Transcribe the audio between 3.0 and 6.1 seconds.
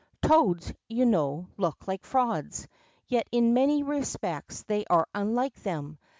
yet in many respects they are unlike them.